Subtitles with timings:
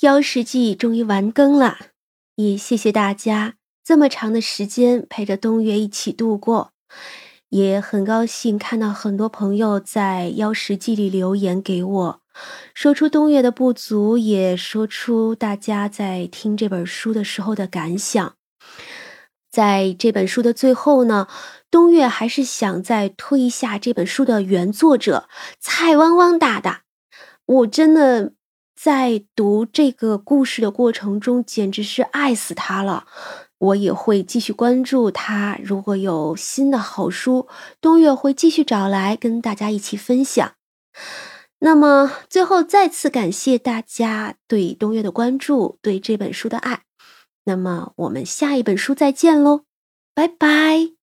[0.00, 1.78] 妖食记终于完更了，
[2.34, 6.72] 也谢谢大家这么长的时间陪着东月一起度过，
[7.48, 12.20] 也很高兴看到很多朋友在妖食记里留言给我，
[12.74, 18.34] 说出东月的不足，也说出大家在听这本书的时候的感想。
[19.50, 21.26] 在这本书的最后呢，
[21.70, 25.26] 东月还是想再推一下这本书的原作者
[25.58, 26.82] 蔡汪汪大大，
[27.46, 28.34] 我真的。
[28.76, 33.06] 在读这个故事的过程中，简直是爱死他了。
[33.58, 37.48] 我也会继续关注他，如果有新的好书，
[37.80, 40.52] 东月会继续找来跟大家一起分享。
[41.60, 46.82] 那么，最后再次感谢大家对东月的关注，对这本书的爱。
[47.46, 49.62] 那么，我们下一本书再见喽，
[50.14, 50.95] 拜拜。